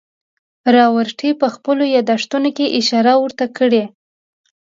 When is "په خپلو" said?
1.41-1.83